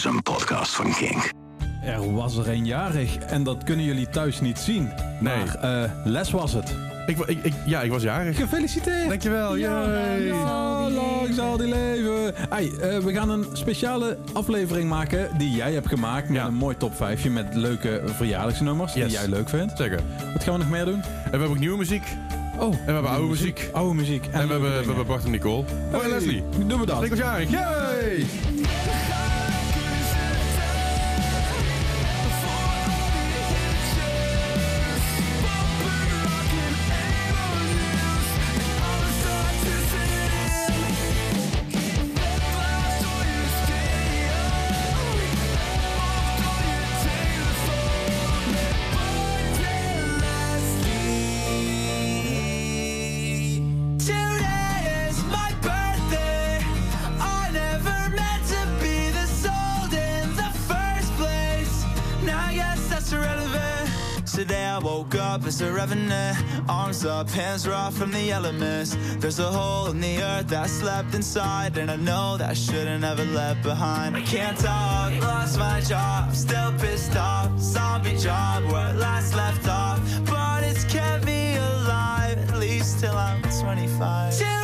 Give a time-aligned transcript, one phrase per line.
[0.00, 1.32] is een podcast van Kink.
[1.84, 4.92] Er was er een jarig en dat kunnen jullie thuis niet zien.
[5.20, 5.36] Nee.
[5.36, 6.74] Maar eh, Les was het.
[7.06, 8.36] Ik, wa- ik, ik, ja, ik was jarig.
[8.36, 9.08] Gefeliciteerd!
[9.08, 9.56] Dankjewel.
[9.56, 10.22] Ja, yay.
[10.26, 12.34] ja, lang zal die leven.
[12.50, 16.28] Hey, eh, we gaan een speciale aflevering maken die jij hebt gemaakt.
[16.28, 16.46] Met Ja.
[16.46, 19.04] een mooi top 5 met leuke verjaardagsnummers Yes.
[19.04, 19.72] die jij leuk vindt.
[19.78, 20.00] Zeker.
[20.32, 21.02] Wat gaan we nog meer doen?
[21.02, 22.04] En we hebben ook nieuwe muziek.
[22.58, 23.68] Oh, En we hebben oude muziek.
[23.72, 24.24] Oude muziek.
[24.26, 25.64] En, we, hebben, we hebben Bart en Nicole.
[25.92, 26.42] Oh, en Leslie.
[26.66, 27.02] Doen we dat.
[27.02, 27.50] Ik was jarig.
[27.50, 28.26] Yay!
[67.00, 68.94] Arms up, hands raw from the elements.
[69.16, 71.78] There's a hole in the earth I slept inside.
[71.78, 74.16] And I know that I shouldn't have it left behind.
[74.16, 76.34] I can't talk, lost my job.
[76.34, 77.58] Still pissed off.
[77.58, 79.98] Zombie job where I last left off.
[80.26, 84.59] But it's kept me alive, at least till I'm 25.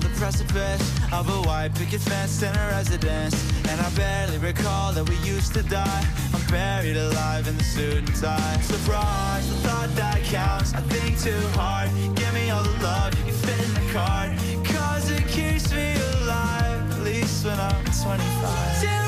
[0.00, 3.34] On the precipice of a white picket fence and a residence.
[3.68, 6.04] And I barely recall that we used to die.
[6.34, 8.60] I'm buried alive in the suit and tie.
[8.60, 10.74] Surprise, the thought that counts.
[10.74, 11.90] I think too hard.
[12.16, 14.30] Give me all the love you can fit in the card.
[14.64, 18.99] Cause it keeps me alive, at least when I'm 25.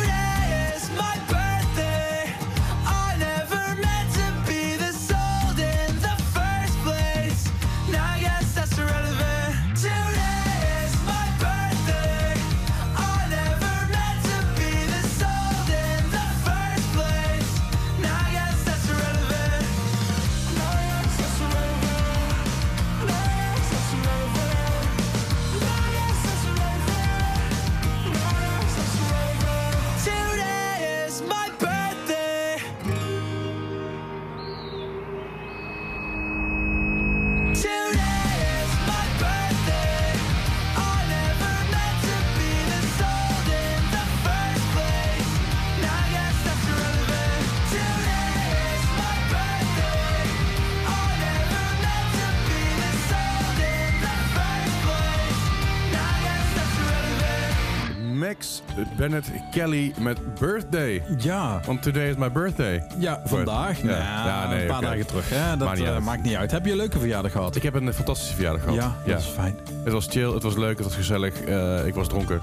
[58.96, 61.02] Bennett Kelly met Birthday.
[61.18, 61.60] Ja.
[61.66, 62.82] Want today is my birthday.
[62.98, 63.82] Ja, vandaag.
[63.82, 63.90] Ja.
[64.26, 65.28] Ja, nee, een paar dagen terug.
[65.30, 65.56] Hè?
[65.56, 66.02] Dat Maakt niet eh, uit.
[66.04, 66.50] maakt niet uit.
[66.50, 67.56] Heb je een leuke verjaardag gehad?
[67.56, 68.76] Ik heb een fantastische verjaardag gehad.
[68.76, 69.56] ja, dat is fijn.
[69.84, 71.40] Het was chill, het was leuk, het was gezellig.
[71.42, 72.40] eh, ik was dronken.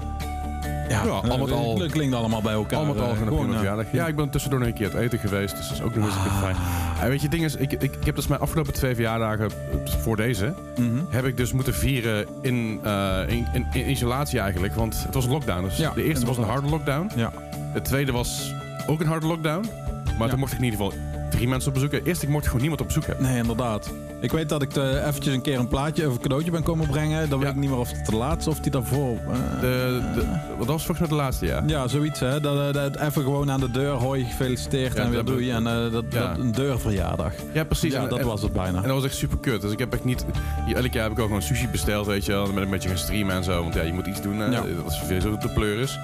[0.90, 2.78] Ja, Ja, al met al- Het klinkt allemaal bij elkaar.
[2.78, 3.92] Allemaal al eh, gewoon een eh, verjaardag.
[3.92, 6.04] Ja, ik ben tussendoor nog een keer uit eten geweest, dus dat is ook nog
[6.06, 6.56] eens een keer fijn.
[7.00, 9.44] En weet je, het ding is, ik, ik, ik heb dus mijn afgelopen twee verjaardagen
[9.46, 10.98] eh, voor deze, mhm.
[11.08, 14.74] heb ik dus moeten vieren in, eh, in, in, in isolatie eigenlijk.
[14.74, 15.62] Want het was een lockdown.
[15.64, 17.10] Dus Ja, de eerste was een harde lockdown.
[17.16, 17.32] Ja.
[17.74, 18.54] De tweede was
[18.86, 19.66] ook een harde lockdown.
[20.04, 20.28] Maar Ja.
[20.28, 20.94] toen mocht ik in ieder geval
[21.30, 22.08] drie mensen op bezoek hebben.
[22.08, 23.24] Eerst, ik mocht gewoon niemand op bezoek hebben.
[23.24, 23.90] Nee, inderdaad.
[24.20, 26.86] Ik weet dat ik eh, eventjes een keer een plaatje of een cadeautje ben komen
[26.88, 27.28] brengen.
[27.28, 27.54] Dan weet Ja.
[27.54, 29.16] ik niet meer of het de laatste of die daarvoor.
[29.16, 30.24] eh, De, de,
[30.58, 31.62] wat was volgens mij de laatste, ja.
[31.66, 32.40] ja, zoiets hè.
[32.40, 33.90] Dat, eh, dat even gewoon aan de deur.
[33.92, 35.50] Hoi, gefeliciteerd Ja, en weer doei.
[35.50, 36.28] En dat, Ja.
[36.28, 37.32] dat, een deurverjaardag.
[37.52, 37.92] Ja, precies.
[37.92, 38.76] Ja, En- dat en- was het bijna.
[38.76, 39.60] En dat was echt super kut.
[39.60, 40.24] Dus ik heb echt niet.
[40.74, 42.44] Elk jaar heb ik ook gewoon sushi besteld, weet je wel.
[42.44, 43.62] Dan ben ik een beetje gaan streamen en zo.
[43.62, 44.38] Want ja, je moet iets doen.
[44.38, 45.98] Dat is weer zo de pleur is.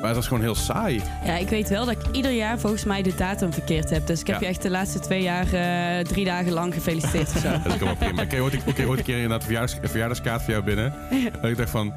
[0.00, 1.02] Maar het was gewoon heel saai.
[1.24, 4.06] Ja, ik weet wel dat ik ieder jaar volgens mij de datum verkeerd heb.
[4.06, 4.42] Dus ik heb Ja.
[4.46, 7.50] je echt de laatste twee jaar eh, drie dagen lang gefeliciteerd of zo.
[7.62, 8.22] Dat is gewoon prima.
[8.22, 9.48] Ik kreeg ooit, een keer inderdaad
[9.82, 10.92] een verjaardagskaart voor jou binnen.
[11.42, 11.92] En ik dacht van.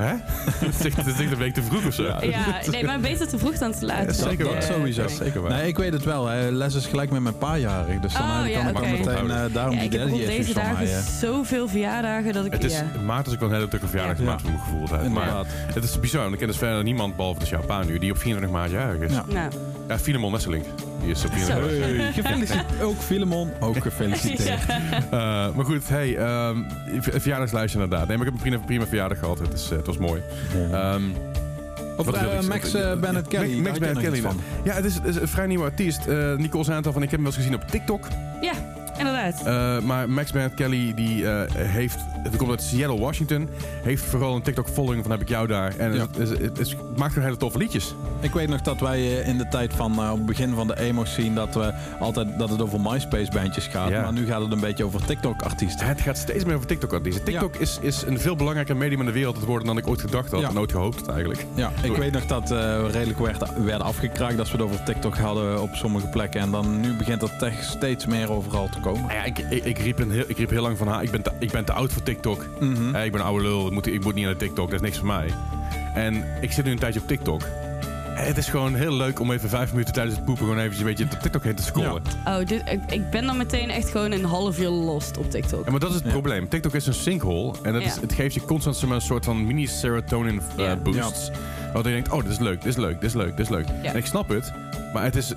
[0.00, 0.14] Eh, Hè?
[0.66, 2.02] Het is echt- het is echt een week te vroeg of zo.
[2.02, 2.18] Ja.
[2.30, 4.04] Ja, nee, maar beter te vroeg dan te laat.
[4.04, 4.62] Ja, zeker Dat, waar.
[4.62, 5.02] eh, sowieso.
[5.02, 5.08] ik.
[5.08, 5.50] Zeker waar.
[5.52, 6.26] Nee, ik weet het wel.
[6.26, 6.50] Hè.
[6.50, 8.00] Les is gelijk met mijn paarjarig.
[8.00, 8.86] Dus dan Oh, eh, ja, kan ik oké.
[8.86, 10.94] ook meteen eh, daarom Ja, die ik heb daddy issues deze van dagen mij.
[10.96, 11.02] eh.
[11.02, 12.52] zoveel verjaardagen dat ik...
[12.52, 12.84] Het is, ja.
[13.04, 14.46] Maart is ook wel een hele drukke verjaardagsmaand Ja.
[14.48, 15.10] voor mijn gevoel.
[15.10, 15.44] Maar
[15.74, 18.10] het is bizar, want ik ken dus verder niemand, behalve dus jouw pa nu, die
[18.10, 19.12] op 24 maart jarig is.
[19.28, 19.48] Ja.
[19.90, 20.64] Ja, Nou, Filemon Nesselink.
[21.02, 21.78] Die is op 24 Zo.
[21.78, 21.96] maart.
[22.00, 22.82] Hey, gefeliciteerd.
[22.88, 24.60] Ook Filemon, ook gefeliciteerd.
[25.10, 25.10] Eh,
[25.54, 26.56] maar goed, hey, ehm,
[26.86, 28.08] een verjaardagslijstje inderdaad.
[28.08, 29.38] Nee, maar ik heb een prima, prima verjaardag gehad.
[29.38, 30.22] Het, is, eh, het was mooi.
[30.72, 31.02] Ehm,
[31.96, 33.46] Of eh, ik Max eh, Bennett Kelly.
[33.54, 34.20] Max, Max Bennett Kelly.
[34.20, 34.40] van.
[34.64, 36.06] Ja, het is, het is een vrij nieuwe artiest.
[36.06, 38.06] Eh, Nicole zei het al van, ik heb hem wel eens gezien op TikTok.
[38.40, 38.52] ja,
[39.00, 39.42] inderdaad.
[39.44, 43.48] Eh, maar Max Bennett Kelly, die eh, heeft, het komt uit Seattle, Washington,
[43.82, 45.76] heeft vooral een TikTok-following van heb ik jou daar.
[45.78, 46.06] En Ja.
[46.18, 47.94] het, maakt gewoon hele toffe liedjes.
[48.20, 50.66] Ik weet nog dat wij eh, in de tijd van, eh, op het begin van
[50.66, 53.90] de emo scene, dat we altijd, dat het over MySpace bandjes gaat.
[53.90, 54.02] Ja.
[54.02, 55.86] Maar nu gaat het een beetje over TikTok artiesten.
[55.86, 57.24] Het gaat steeds meer over TikTok-artiesten.
[57.24, 60.00] TikTok is, is een veel belangrijker medium in de wereld te worden dan ik ooit
[60.00, 60.40] gedacht had.
[60.40, 60.48] Ja.
[60.48, 61.46] En ooit gehoopt had eigenlijk.
[61.54, 64.82] Ja, ik weet nog dat eh, we redelijk werd, werden afgekraakt als we het over
[64.84, 66.40] TikTok hadden op sommige plekken.
[66.40, 68.89] En dan nu begint dat tech steeds meer overal te komen.
[68.94, 71.10] Nou ja, ik, ik, ik, riep een heel, ik riep heel lang van, ha, ik,
[71.10, 72.44] ben te, ik ben te oud voor TikTok.
[72.60, 72.94] Mhm.
[72.94, 74.80] Eh, ik ben een oude lul, ik moet, ik moet niet naar de TikTok, dat
[74.80, 75.28] is niks voor mij.
[75.94, 77.42] En ik zit nu een tijdje op TikTok.
[78.10, 80.84] Het is gewoon heel leuk om even vijf minuten tijdens het poepen gewoon even een
[80.84, 82.02] beetje op TikTok heen te scrollen.
[82.24, 82.38] Ja.
[82.38, 85.64] Oh, dit, ik, ik ben dan meteen echt gewoon een half uur lost op TikTok.
[85.64, 86.10] Ja, maar dat is het Ja.
[86.10, 86.48] probleem.
[86.48, 87.54] TikTok is een sinkhole.
[87.62, 90.76] En dat is, het geeft je constant een soort van mini serotonin eh, Ja.
[90.76, 91.30] boosts.
[91.72, 93.48] Waardoor je denkt, oh, dit is leuk, dit is leuk, dit is leuk, dit is
[93.48, 93.66] leuk.
[93.82, 93.90] Ja.
[93.90, 94.52] En ik snap het.
[94.92, 95.32] Maar het is...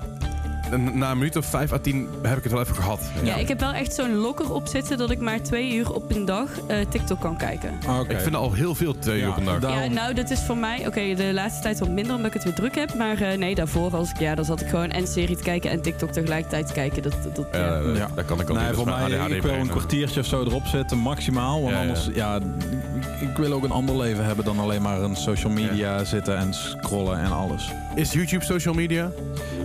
[0.76, 3.00] Na een minuut of vijf à tien heb ik het wel even gehad.
[3.22, 6.10] Ja, ik heb wel echt zo'n lokker op zitten dat ik maar twee uur op
[6.14, 7.70] een dag eh, TikTok kan kijken.
[7.86, 8.12] Ah, Oké.
[8.12, 9.58] Ik vind al heel veel twee uur op een dag.
[9.60, 10.86] Daarom- Ja, nou, dat is voor mij...
[10.86, 12.94] Oké, de laatste tijd wat minder omdat ik het weer druk heb.
[12.94, 14.18] Maar eh, nee, daarvoor als ik...
[14.18, 17.02] Ja, dan zat ik gewoon en serie te kijken en TikTok tegelijkertijd te kijken.
[17.02, 17.80] Dat, dat, Ja, ja.
[17.82, 18.08] dat- Ja.
[18.14, 18.74] dat kan ik ook Nee, niet.
[18.76, 21.62] Voor mij, ik wil een kwartiertje of zo erop zitten, maximaal.
[21.62, 25.16] Want anders, ja, ik- ik wil ook een ander leven hebben dan alleen maar een
[25.16, 27.72] social media zitten en scrollen en alles.
[27.94, 29.10] Is YouTube social media?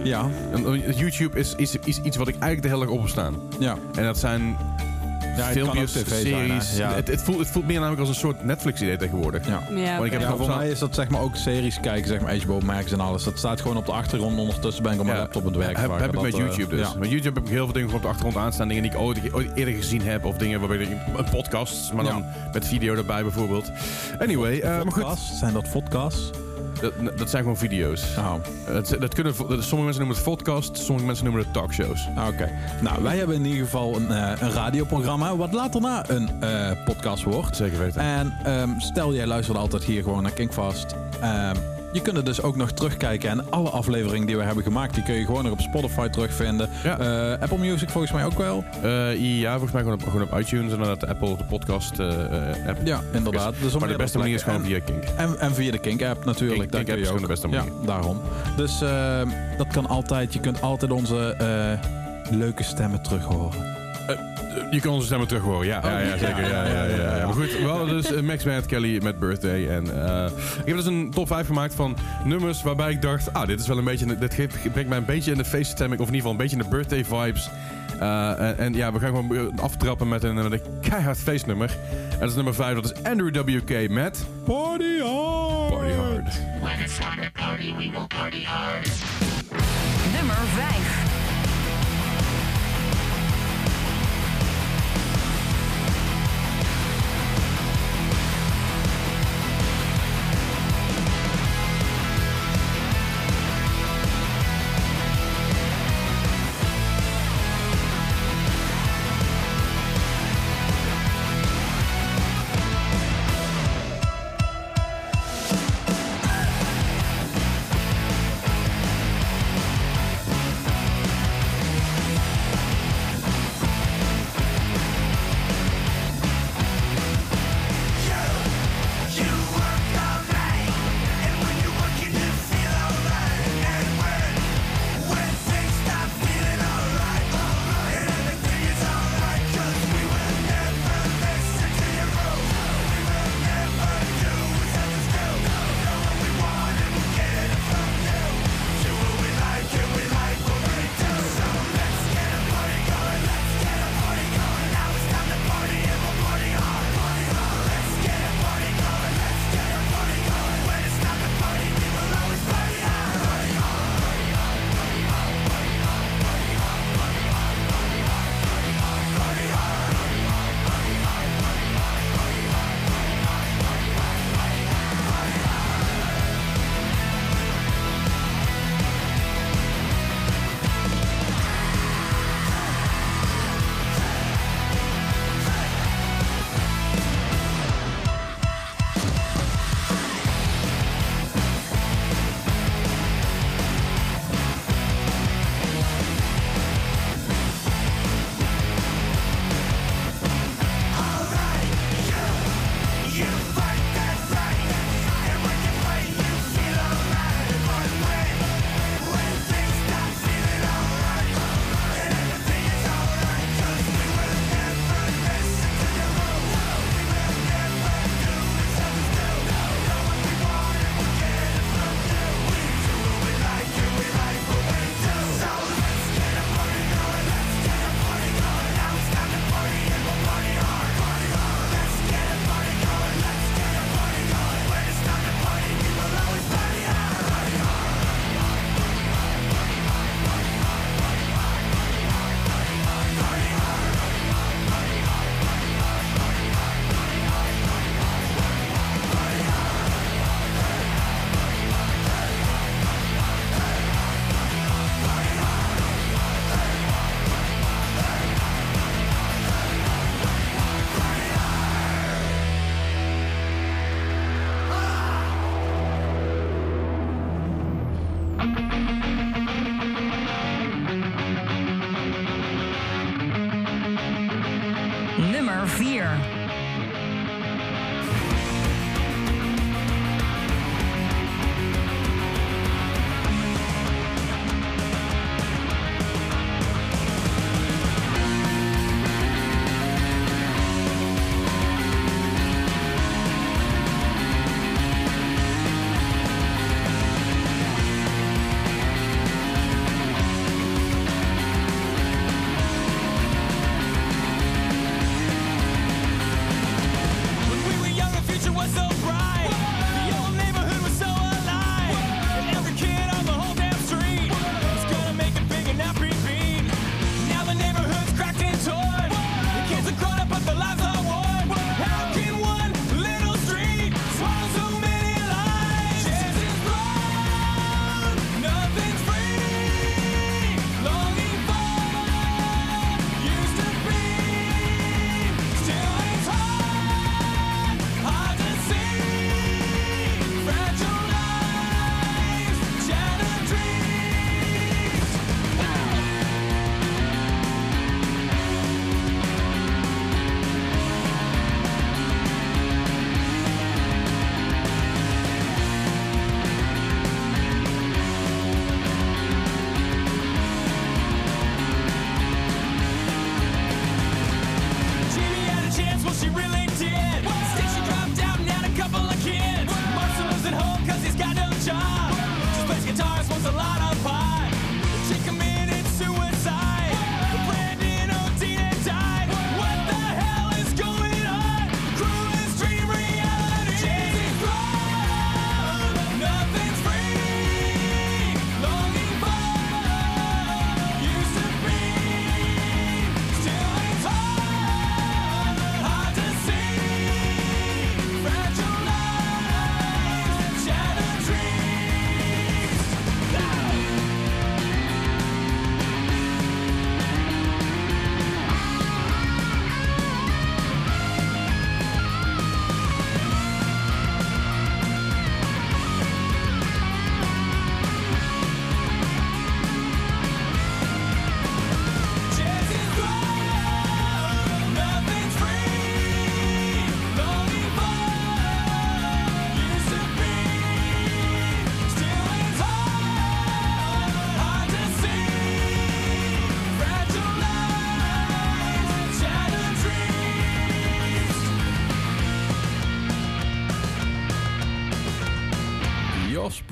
[0.04, 0.66] Ja, En,
[1.00, 3.36] YouTube is, is, is iets wat ik eigenlijk de hele dag op heb staan.
[3.60, 3.76] ja.
[3.96, 4.58] En dat zijn
[5.38, 6.78] Ja, het filmpjes, series.
[6.78, 6.94] Ja.
[6.94, 9.48] het, het, voelt, het voelt meer namelijk als een soort Netflix-idee tegenwoordig.
[9.48, 9.62] ja.
[9.76, 12.22] Ja, Want ik heb Ja, voor mij is dat zeg maar ook series kijken, zeg
[12.22, 13.24] maar HBO Max en alles.
[13.24, 14.38] Dat staat gewoon op de achtergrond.
[14.40, 15.24] Ondertussen ben ik op mijn Ja.
[15.24, 15.82] laptop aan het werken.
[15.82, 16.88] Heb, heb ik met eh, YouTube dus.
[16.92, 17.00] Ja.
[17.00, 18.68] Met YouTube heb ik heel veel dingen op de achtergrond aanstaan.
[18.68, 20.26] Dingen die ik ooit, ooit eerder gezien heb.
[20.26, 20.90] Of dingen waarbij ik...
[21.18, 23.72] Een podcast, maar dan met video erbij bijvoorbeeld.
[24.20, 25.20] Anyway, eh, maar goed.
[25.40, 26.30] Zijn dat podcasts?
[26.82, 28.04] Dat, dat zijn gewoon video's.
[28.18, 28.34] Oh,
[28.66, 32.08] Het, dat kunnen, sommige mensen noemen het podcast, sommige mensen noemen het talkshows.
[32.28, 32.50] oké.
[32.82, 36.72] Nou, wij hebben in ieder geval een, eh, een radioprogramma, wat later na een eh,
[36.86, 37.56] podcast wordt.
[37.56, 38.02] Zeker weten.
[38.02, 40.96] En ehm, stel, jij luistert altijd hier gewoon naar Kinkfast.
[41.22, 41.56] Ehm,
[41.92, 43.30] je kunt het dus ook nog terugkijken.
[43.30, 46.70] En alle afleveringen die we hebben gemaakt, die kun je gewoon nog op Spotify terugvinden.
[46.84, 47.00] Ja.
[47.00, 48.64] Eh, Apple Music volgens mij ook wel.
[48.82, 52.00] Eh, ja, volgens mij gewoon op, gewoon op iTunes en dan de Apple de podcast
[52.00, 52.08] eh,
[52.68, 52.78] app.
[52.84, 53.54] Ja, inderdaad.
[53.62, 55.04] Dus Maar de beste manier is gewoon via Kink.
[55.18, 56.60] En, en, via de Kink-app natuurlijk.
[56.60, 57.16] Kink- daar Kink-app kun je is ook.
[57.16, 57.72] gewoon de beste manier.
[57.82, 58.22] Ja, daarom.
[58.58, 58.80] Dus
[59.58, 60.34] dat kan altijd.
[60.34, 61.36] Je kunt altijd onze
[62.32, 63.79] leuke stemmen terug horen.
[64.66, 65.80] Eh, Je kan onze stemmen terug horen, ja.
[65.84, 66.18] ja, ja, ja.
[66.18, 66.42] zeker.
[66.50, 67.26] Ja, ja, ja, ja.
[67.26, 69.68] Maar goed, we hadden dus eh, Max Band Kelly met Birthday.
[69.70, 70.26] En eh,
[70.60, 73.34] ik heb dus een top 5 gemaakt van nummers waarbij ik dacht...
[73.34, 74.18] Ah, dit is wel een beetje...
[74.18, 76.02] Dit geeft, brengt mij een beetje in de feeststemming.
[76.02, 77.50] Of in ieder geval een beetje in de birthday vibes.
[78.00, 81.70] Eh, en, en ja, we gaan gewoon aftrappen met een, met een keihard feestnummer.
[82.12, 82.76] En dat is nummer 5.
[82.76, 84.26] Dat is Andrew WK met...
[84.46, 85.70] Party hard!
[85.70, 86.34] Party Hard.
[86.62, 88.90] When it's time to party, we will party hard.
[90.14, 91.09] Nummer 5.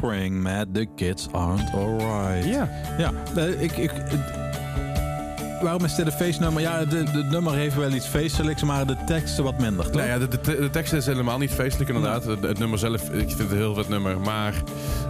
[0.08, 2.46] Offspring met The Kids Aren't Alright.
[2.46, 2.70] Ja.
[2.98, 3.78] Ja, eh, ik...
[3.78, 4.20] ik eh,
[5.62, 6.62] waarom is dit een feestnummer?
[6.62, 9.86] Ja, de, de nummer heeft wel iets feestelijks, maar de teksten wat minder.
[9.86, 9.94] toch?
[9.94, 12.26] Nou ja, de, de, de tekst is helemaal niet feestelijk inderdaad.
[12.26, 14.20] Het, het nummer zelf, ik vind het een heel vet nummer.
[14.20, 14.54] Maar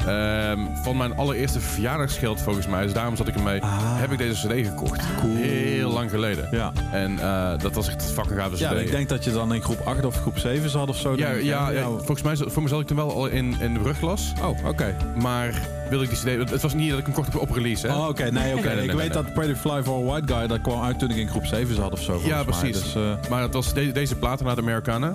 [0.08, 3.70] ehm, van mijn allereerste verjaardagsgeld volgens mij, dus daarom zat ik ermee, Ah.
[3.82, 5.02] heb ik deze cd gekocht.
[5.36, 6.48] Heel lang geleden.
[6.52, 6.72] Ja.
[6.92, 8.60] En eh, dat was echt fucking cd.
[8.60, 11.14] Ja, ik denk dat je dan in groep 8 of groep 7 zat of zo.
[11.16, 13.80] ja, ja, ja, volgens mij voor me zat ik toen wel al in, in de
[13.80, 14.34] brugklas.
[14.42, 14.96] Oh, oké.
[15.22, 16.50] Maar wilde ik die cd...
[16.52, 17.94] Het was niet dat ik hem kocht op, op release, hè?
[17.94, 18.24] Oh, oké.
[18.32, 18.66] Nee, oké.
[18.66, 21.00] Nee, nee, ik nee, weet dat Pretty Fly for a White Guy, dat kwam uit
[21.00, 22.22] toen ik in groep 7 zat of zo.
[22.26, 22.82] Ja, precies.
[22.82, 25.14] Dus, eh, Maar het was de- deze platen naar de Amerikanen.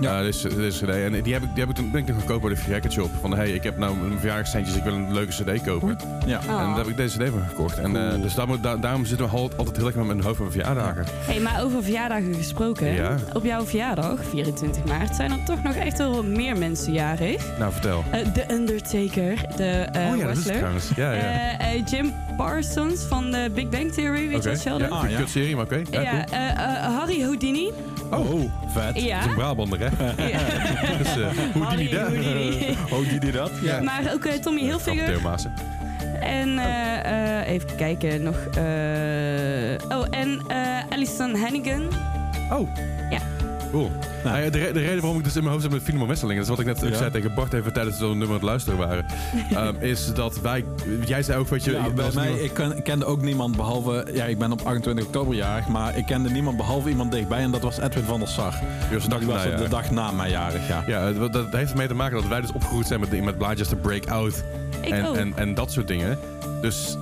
[0.00, 0.16] Ja.
[0.16, 0.22] Ja.
[0.22, 0.90] deze, deze CD.
[0.90, 2.92] En die heb ik, die heb ik toen ben ik nog gekocht bij de Record
[2.92, 3.10] Shop.
[3.20, 5.96] Van hey, ik heb nou mijn verjaardagscentjes, ik wil een leuke CD kopen.
[6.26, 6.38] ja.
[6.48, 6.60] Oh.
[6.60, 7.78] En daar heb ik deze CD van gekocht.
[7.78, 10.36] En eh, dus daarom, da- daarom zitten we al- altijd heel lekker met mijn hoofd
[10.36, 11.04] van mijn verjaardagen.
[11.26, 12.92] Hey, maar over verjaardagen gesproken.
[12.92, 13.16] Ja.
[13.32, 17.58] Op jouw verjaardag, 24 maart, zijn er toch nog echt wel meer mensen jarig.
[17.58, 18.04] Nou, vertel.
[18.10, 20.56] Eh, The Undertaker, de eh oh ja, dat is het wrestler.
[20.56, 20.88] trouwens.
[20.96, 21.20] Ja, ja.
[21.58, 24.44] Eh, eh, Jim Parsons van de Big Bang Theory, weet Oké.
[24.48, 24.88] je wat Sheldon?
[24.88, 25.18] Ja, Ah, ja.
[25.18, 25.82] kut serie, maar oké.
[25.90, 26.40] Ja, Ja, cool.
[26.40, 27.70] eh, eh, Harry Houdini.
[28.10, 29.02] Oh, vet.
[29.02, 29.14] Ja.
[29.16, 29.88] Dat is een Brabander, hè?
[30.28, 30.38] Ja.
[30.98, 32.08] dus, eh, hoe die dat?
[32.90, 33.50] Oh, die die dat?
[33.62, 33.80] Ja.
[33.80, 35.20] Maar ook eh, Tommy Hilfiger.
[36.20, 38.36] En eh, eh, even kijken nog.
[38.54, 41.82] eh, oh, en eh Alison Hannigan.
[42.52, 42.68] Oh.
[43.10, 43.18] Ja.
[43.70, 43.90] Cool.
[44.24, 46.08] Nou ja, de, re- de reden waarom ik dus in mijn hoofd zit met Filemon
[46.08, 46.96] Wesseling, dat is wat ik net Ja.
[46.98, 49.06] zei tegen Bart even tijdens dat we nummer aan het luisteren waren,
[49.50, 50.64] ehm, is dat wij,
[51.06, 54.06] jij zei ook, weet je, Ja, bij mij, niemand- ik ken- kende ook niemand behalve...
[54.12, 57.38] Ja, ik ben op 28 oktober jarig, maar ik kende niemand behalve iemand dichtbij.
[57.42, 58.50] En dat was Edwin van der Sar.
[58.88, 60.82] die was de dag Die was de dag na mijn jarig, ja.
[60.86, 63.68] Ja, dat, dat heeft ermee te maken dat wij dus opgegroeid zijn met, met blaadjes
[63.68, 64.44] te break out
[64.80, 65.16] Ik en, ook.
[65.16, 66.18] en, en dat soort dingen.
[66.60, 66.96] Dus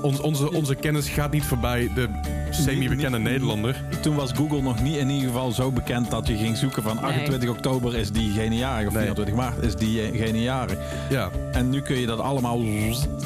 [0.00, 2.08] ons, onze, onze kennis gaat niet voorbij de
[2.50, 3.82] semi-bekende Nederlander.
[4.00, 6.94] Toen was Google nog niet in ieder geval zo bekend dat je ging zoeken van
[6.96, 7.04] Nee.
[7.04, 9.02] 28 oktober is diegene jarig of Nee.
[9.02, 10.78] 24 maart is diegene jarig.
[11.10, 12.60] Ja, En nu kun je dat allemaal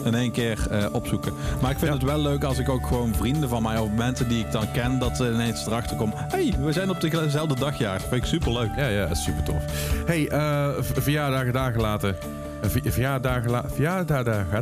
[0.05, 1.33] in één keer eh, opzoeken.
[1.61, 1.97] Maar ik vind Ja.
[1.97, 4.73] het wel leuk als ik ook gewoon vrienden van mij of mensen die ik dan
[4.73, 6.15] ken, dat ze ineens erachter komen.
[6.19, 8.01] hey, we zijn op dezelfde dag jarig.
[8.01, 8.71] Dat vind ik super leuk.
[8.77, 9.63] ja, ja, super tof.
[10.07, 12.15] hey, eh, v- verjaardagen dagen later.
[12.63, 13.71] Ver- Verjaardagen later.
[13.71, 14.61] Verjaardagen dagen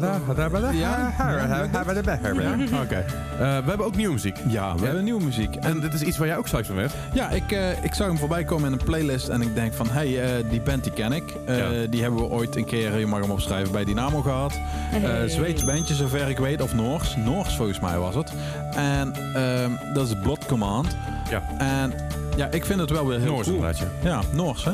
[2.72, 2.80] Ja?
[2.82, 2.94] Oké.
[2.94, 3.04] Eh,
[3.38, 4.36] we hebben ook nieuwe muziek.
[4.48, 5.54] Ja, we hebben nieuwe muziek.
[5.54, 6.92] En dit is iets waar jij ook psyched van werd.
[7.12, 9.86] Ja, ik, eh, ik zag hem voorbij komen in een playlist en ik denk van,
[9.90, 11.22] hey, eh, die band die ken ik.
[11.46, 11.86] Eh, Ja.
[11.90, 14.52] Die hebben we ooit een keer, je mag hem opschrijven, bij Dynamo gehad.
[14.92, 15.28] Eh Hey.
[15.28, 17.16] Zweeds bandje, zover ik weet, of Noors.
[17.16, 18.32] Noors volgens mij was het.
[18.76, 20.96] En ehm, dat is Blood Command.
[21.30, 21.42] Ja.
[21.58, 21.92] En
[22.36, 23.56] ja, ik vind het wel weer heel Noors cool.
[23.56, 24.08] inderdaad, ja.
[24.10, 24.72] Ja, Noors, hè?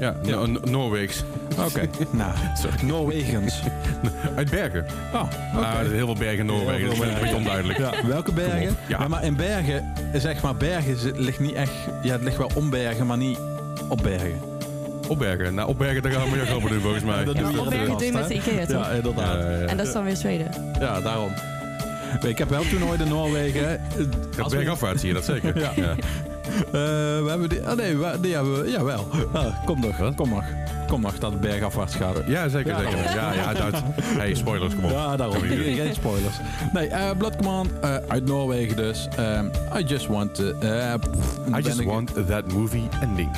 [0.00, 0.30] Ja, Ja.
[0.36, 1.24] No- No- Noorweeks.
[1.58, 1.88] Oké.
[2.10, 2.86] nou, Sorry.
[2.86, 3.60] Noorwegens.
[4.36, 4.86] Uit Bergen.
[5.14, 5.22] Oh,
[5.54, 5.64] oké.
[5.66, 6.86] Ah, er zijn heel veel bergen in Noorwegen.
[6.88, 7.78] Dat is een beetje onduidelijk.
[7.78, 8.60] Ja, welke bergen?
[8.88, 8.98] Ja.
[9.00, 9.08] Ja.
[9.08, 11.70] maar in Bergen, zeg maar, Bergen ligt niet echt...
[12.02, 13.38] Ja, het ligt wel om Bergen, maar niet
[13.88, 14.40] op Bergen.
[15.08, 15.54] Opbergen.
[15.54, 17.18] Nou, opbergen, daar gaan we meer grappen doen volgens mij.
[17.18, 18.56] Ja, dat Ja, doe je op op de Bergen doe je kast, met de hè?
[18.58, 18.84] Ikea, toch?
[18.86, 19.42] Ja, inderdaad.
[19.42, 19.66] Ja, ja, ja.
[19.66, 20.50] En dat is dan weer Zweden.
[20.80, 21.32] Ja, daarom.
[22.26, 23.80] Ik heb wel toen ooit in Noorwegen...
[24.36, 25.58] Gaat we- bergafwaarts hier, dat zeker.
[25.58, 25.72] Ja.
[26.56, 27.60] Eh, we hebben die...
[27.60, 28.70] Oh nee, we, die hebben we...
[28.70, 29.08] Jawel.
[29.32, 30.44] Ah, kom nog, kom nog.
[30.88, 32.16] Kom nog dat het bergafwaarts gaat.
[32.26, 33.14] Ja, zeker, Ja, zeker.
[33.14, 33.78] Ja, ja, Duits.
[34.02, 34.90] Hey, spoilers, kom op.
[34.90, 35.42] Ja, daarom.
[35.42, 35.74] Hier.
[35.74, 36.36] Geen spoilers.
[36.72, 39.08] Nee, eh Blood Command eh, uit Noorwegen dus.
[39.78, 40.52] I just want to...
[40.52, 43.30] pff, I just want that movie ending.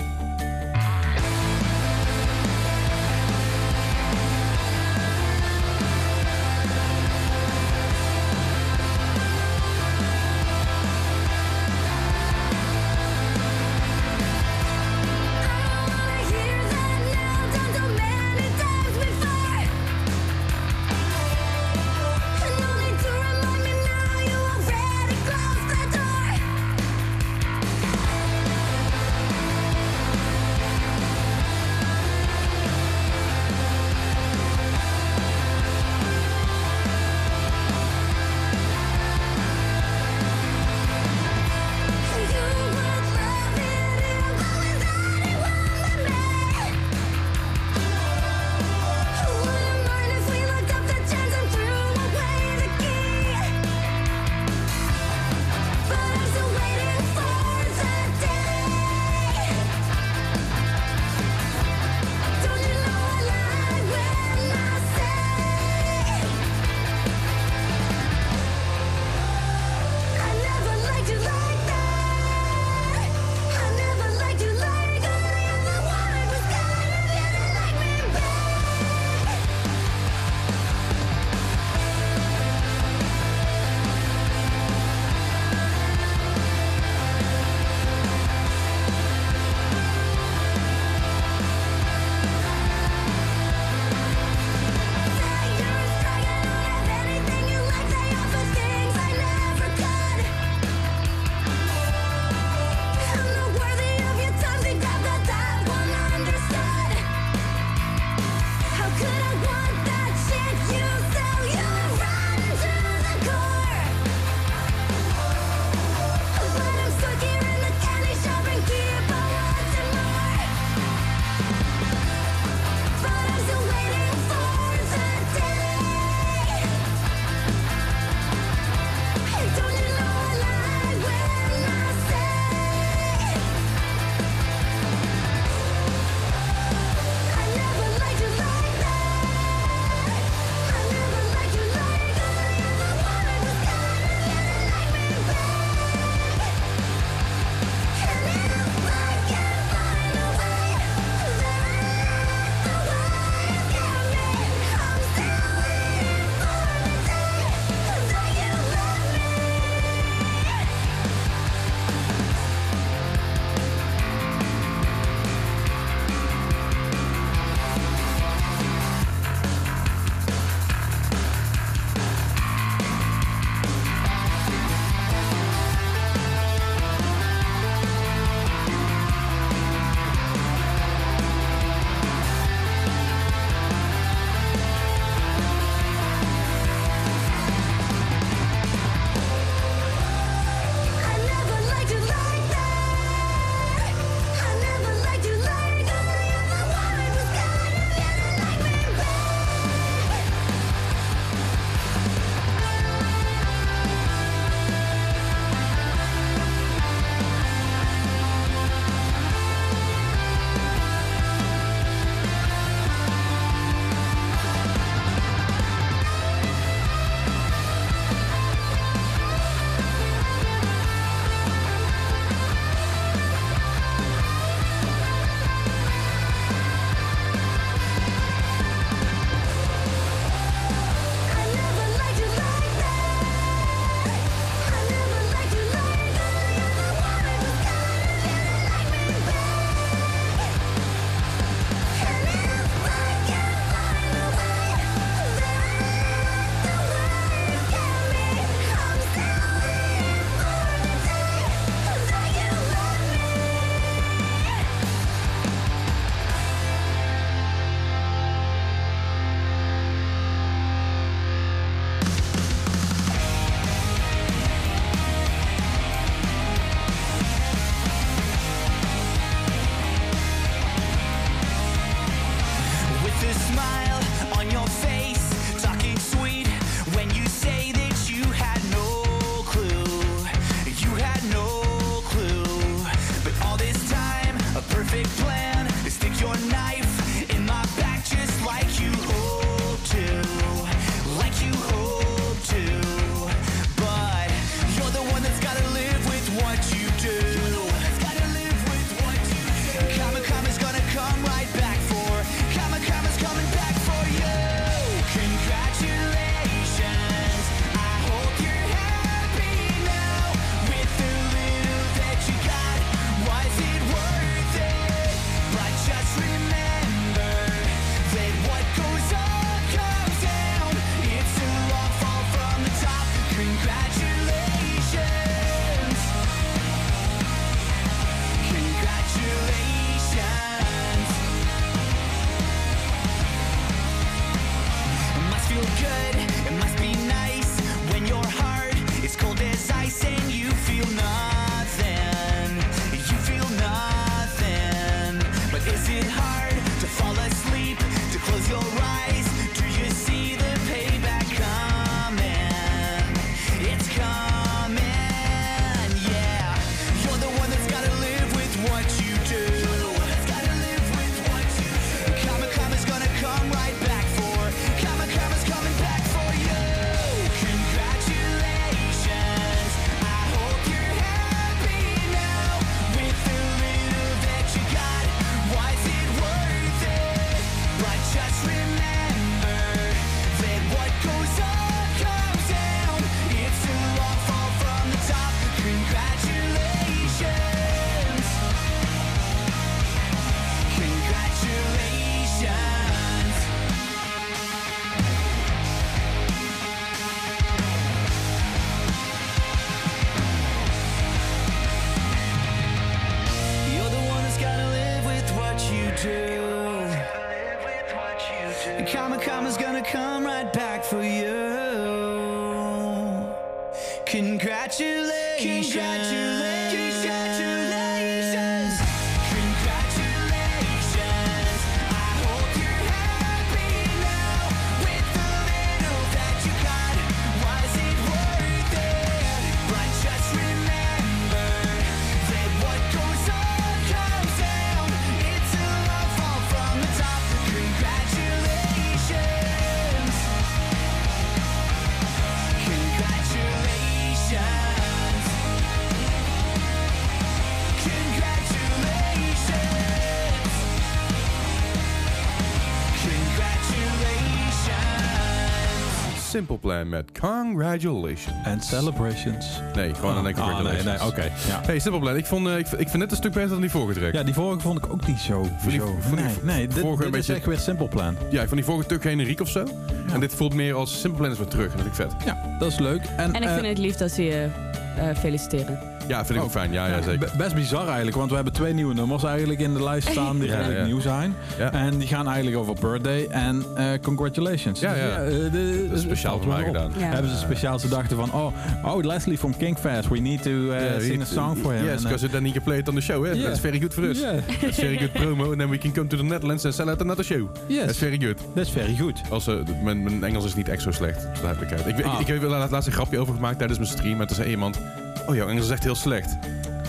[456.33, 458.37] Simple Plan met Congratulations.
[458.45, 459.47] En celebrations.
[459.75, 461.01] Nee, gewoon een enkel Ah, nee, Congratulations.
[461.01, 461.23] nee, oké.
[461.49, 461.61] Ja.
[461.65, 462.17] Hey, Simple Plan.
[462.17, 464.13] Ik, vond, eh, ik, ik vind dit een stuk beter dan die vorige track.
[464.13, 465.47] ja, die vorige vond ik ook niet zo.
[465.69, 465.87] die- zo.
[466.01, 468.17] vond die nee, nee, dit, vorige dit een is beetje- echt weer Simple Plan.
[468.31, 469.65] Ja, ik vond die vorige tuk generiek of zo.
[470.13, 471.73] En dit voelt meer als Simple Plan is weer terug.
[471.75, 472.25] En dat vind ik vet.
[472.25, 473.03] Ja, dat is leuk.
[473.17, 474.81] En, En ik eh, vind het lief dat ze je eh,
[475.17, 475.79] feliciteren.
[476.09, 476.73] Ja, vind ik ook fijn.
[476.73, 477.19] Ja, ja, zeker.
[477.19, 480.39] be- best bizar eigenlijk, want we hebben twee nieuwe nummers eigenlijk in de lijst staan
[480.39, 480.85] die Ja, redelijk ja.
[480.87, 481.35] nieuw zijn.
[481.59, 481.73] Ja.
[481.73, 484.81] En die gaan eigenlijk over birthday en eh, congratulations.
[484.81, 485.17] Ja, Dus ja.
[485.17, 486.91] eh, de- Dat is speciaal voor mij gedaan.
[486.99, 487.05] Ja.
[487.05, 488.47] Hebben ze speciaal, ze dachten van, oh,
[488.85, 491.85] oh Leslie from Kingfest, we need to uh, sing a song for him.
[491.85, 493.25] Yes, eh, because then he can play it on the show.
[493.27, 493.33] Eh?
[493.35, 493.47] Yeah.
[493.47, 494.19] That's very good for us.
[494.19, 494.35] Yeah.
[494.61, 495.45] That's very good promo.
[495.51, 497.49] And then we can come to the Netherlands and sell out another show.
[497.67, 497.85] Yes.
[497.87, 498.39] That's very good.
[498.55, 499.21] Dat is very good.
[499.31, 501.27] Als, eh, mijn, mijn Engels is niet echt zo slecht.
[501.43, 501.87] duidelijkheid.
[501.87, 502.21] Ik, ik, Ah.
[502.21, 504.21] ik, heb er laatst laatst een grapje over gemaakt tijdens mijn stream.
[504.21, 504.81] En toen zei iemand...
[505.27, 506.37] Oh, jouw Engels is echt heel slecht.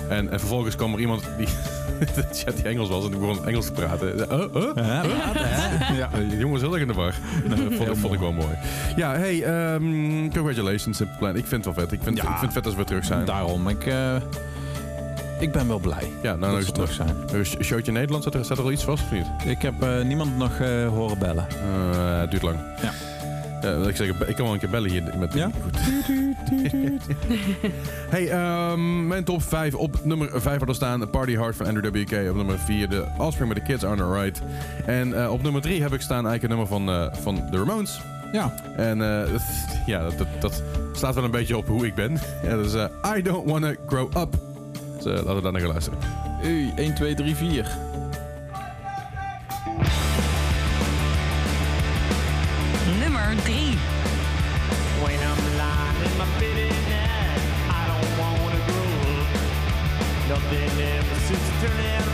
[0.09, 1.47] En, en vervolgens kwam er iemand die...
[2.15, 4.31] de chat die Engels was en die begon Engels te praten.
[4.31, 4.75] Oh, oh.
[5.95, 7.13] Ja, die jongen heel erg in de war.
[7.49, 8.57] dat vond, dat vond ik wel mooi.
[8.95, 11.35] Ja, hey, ehm, congratulations, Simple Plan.
[11.35, 11.93] Ik vind het wel vet.
[11.93, 12.23] Ik vind, Ja.
[12.23, 13.25] ik vind het vet als we terug zijn.
[13.25, 14.15] Daarom, ik, eh,
[15.39, 17.15] ik ben wel blij Ja, nou, dat nou ze terug zijn.
[17.33, 19.25] Een showtje Nederland, staat er, staat er al iets vast of niet?
[19.45, 21.47] Ik heb eh, niemand nog eh, horen bellen.
[21.49, 22.57] Eh, het duurt lang.
[22.81, 22.91] Ja.
[23.63, 25.49] Ja, wat ik, zeg, ik kan wel een keer bellen hier met Ja?
[25.63, 25.77] Goed.
[28.15, 29.73] hey, ehm, mijn top 5.
[29.75, 32.29] Op nummer 5 hadden staan Party Hard van Andrew WK.
[32.29, 34.41] Op nummer 4 de Offspring met The Kids Are Alright.
[34.85, 37.57] En eh, op nummer 3 heb ik staan eigenlijk een nummer van, eh, van The
[37.57, 37.99] Ramones.
[38.31, 39.41] Ja, En eh, dat-
[39.85, 42.19] ja, dat, dat, dat slaat wel een beetje op hoe ik ben.
[42.43, 42.85] Ja, dat is eh,
[43.17, 44.35] I Don't Wanna Grow Up.
[44.95, 45.99] Dus eh, laten we daar naar gaan luisteren.
[46.43, 47.67] Ui, 1, 2, 3, 4.
[53.39, 53.75] 3.
[55.03, 58.93] When I'm lying in my bed at night, I don't wanna grow.
[60.29, 62.12] Nothing ever seems to turn out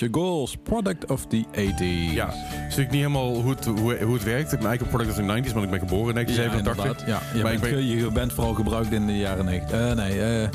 [0.00, 0.56] Your goals.
[0.62, 2.14] Product of the 80s.
[2.14, 2.34] Ja,
[2.68, 4.52] dus ik niet helemaal hoe het, hoe, hoe het werkt.
[4.52, 6.84] Ik ben eigenlijk een product uit de 90s, want ik ben geboren in Ja, 1987.
[6.84, 7.22] inderdaad.
[7.32, 9.78] Ja, je, Maar ik bent, ben- je bent vooral gebruikt in de jaren 90.
[9.80, 10.48] Eh, nee, eh,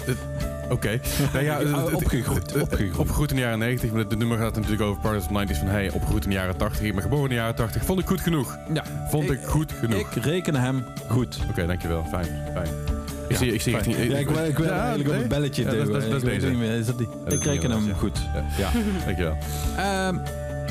[0.69, 0.99] Oké.
[1.33, 1.59] Nou ja,
[1.93, 2.97] Opgegroeid, opgegroeid.
[2.97, 3.91] Opgegroeid in de jaren 90.
[3.91, 5.57] Maar het nummer gaat natuurlijk over Part of the 90s.
[5.57, 6.85] Van hey, opgegroeid in de jaren 80.
[6.85, 7.85] Ik ben geboren in de jaren 80.
[7.85, 8.57] Vond ik goed genoeg.
[8.73, 8.83] ja.
[9.09, 9.99] Vond ik, goed genoeg.
[10.15, 11.39] Ik reken hem goed.
[11.49, 12.05] Oké, dankjewel.
[12.09, 12.27] Fijn.
[12.53, 12.94] Fijn.
[13.27, 13.83] Ik zie, ik zie fijn.
[13.85, 14.11] richting...
[14.11, 16.09] Ja, ik wil, eigenlijk op een belletje dat is- duwen.
[16.09, 16.47] dat deze.
[16.47, 17.07] niet meer, is dat die?
[17.27, 18.19] ik reken niet hem goed.
[18.57, 18.69] Ja.
[19.05, 19.37] Dankjewel.
[19.77, 20.15] Ehm,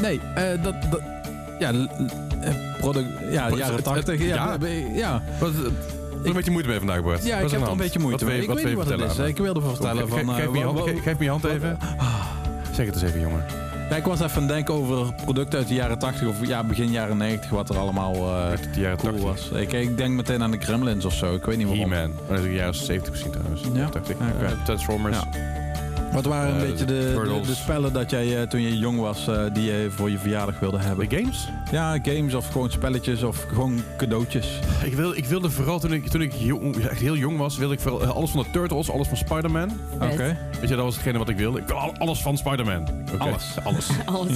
[0.00, 0.74] nee, eh, dat.
[1.58, 3.06] Ja, eh, product...
[3.30, 4.18] Ja, jaren het- 80.
[4.18, 4.56] het- Ja,
[4.94, 5.22] ja.
[5.26, 7.24] ik heb een beetje moeite mee vandaag, Bart.
[7.24, 8.40] Ja, ik heb er een beetje moeite mee.
[8.42, 9.18] Ik weet niet wat het is.
[9.18, 11.44] Ik wilde aan vertellen eh, Geef me je hand- wat- ge- geef me je hand
[11.44, 11.78] even.
[12.72, 13.44] Zeg het eens even, jongen.
[13.90, 16.64] Ja, ik was even aan het denken over producten uit de jaren 80 of ja,
[16.64, 19.22] begin jaren 90, wat er allemaal de jaren cool 80.
[19.22, 19.60] was.
[19.60, 21.34] Ik, ik denk meteen aan de Gremlins of zo.
[21.34, 21.92] Ik weet niet waarom.
[21.92, 22.12] He-Man.
[22.28, 23.62] Dat is in de jaren 70 misschien trouwens.
[23.72, 23.88] Ja?
[23.90, 24.16] Dacht ik.
[24.34, 24.44] Oké.
[24.44, 25.16] Eh, Transformers.
[25.32, 25.63] Ja.
[26.14, 29.28] Wat waren een Eh, beetje de, de, spellen dat jij eh, toen je jong was,
[29.28, 31.08] eh, die je voor je verjaardag wilde hebben?
[31.08, 31.48] De games?
[31.70, 34.58] Ja, games of gewoon spelletjes of gewoon cadeautjes.
[34.84, 37.74] Ik, wil, ik wilde vooral toen ik, toen ik jong- echt heel jong was, wilde
[37.74, 39.70] ik vooral alles van de Turtles, alles van Spider-Man.
[39.94, 40.36] Oké.
[40.60, 41.58] Weet je, dat was hetgene wat ik wilde.
[41.60, 42.88] Ik wil al- alles van Spider-Man.
[43.12, 43.22] Oké.
[43.22, 43.44] Alles.
[43.64, 43.88] Alles.
[44.14, 44.32] Alles.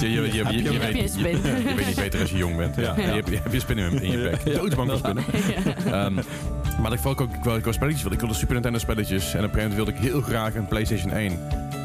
[0.00, 2.36] Je, je, je, je, je, je, Heb je weet, je, weet niet beter als je
[2.36, 2.76] jong bent.
[2.76, 2.94] Ja.
[2.96, 4.54] Je, hebt, je hebt je spin in, je bek.
[4.56, 5.24] Doodsbang voor spinnen.
[5.86, 6.10] Ja.
[6.80, 8.12] Maar ik vond ook, ik wou spelletjes willen.
[8.12, 9.34] Ik wilde Super Nintendo spelletjes.
[9.34, 11.38] En op een gegeven moment wilde ik heel graag een PlayStation 1.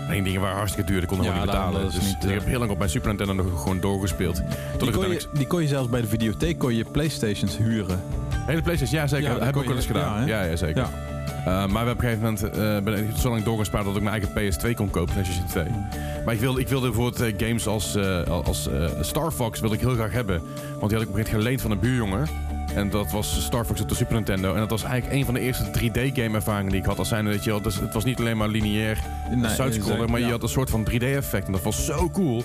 [0.08, 1.02] Alleen dingen waren hartstikke duur.
[1.02, 1.82] Ik kon Ja, gewoon niet betalen.
[1.82, 4.42] Dus niet, ik eh, heb heel lang op mijn Super Nintendo nog gewoon doorgespeeld.
[4.78, 8.02] Tot Die kon, je, die kon je zelfs bij de videotheek kon je Playstations huren.
[8.34, 9.28] Hele PlayStation, ja zeker.
[9.28, 10.26] Ja, dat heb ik ook wel eens gedaan.
[10.28, 10.88] ja, Ja, zeker.
[11.48, 14.02] Uh, maar we op een gegeven moment uh, ben ik zo lang doorgespaard dat ik
[14.02, 15.66] mijn eigen PS2 kon kopen, PlayStation 2.
[16.26, 18.70] Maar ik wilde, ik wilde bijvoorbeeld uh, games als, uh, als
[19.02, 20.42] Star Fox wilde ik heel graag hebben.
[20.80, 22.28] Want die had ik op een gegeven moment geleend van een buurjongen.
[22.76, 24.54] En dat was Star Fox op de Super Nintendo.
[24.54, 26.98] En dat was eigenlijk een van de eerste 3D-game ervaringen die ik had.
[27.00, 28.98] Als zijnde dat je had, dus het was niet alleen maar lineair
[29.36, 31.46] Nee, side-scroller, maar je had een soort van 3D-effect.
[31.46, 32.44] En dat was zo cool.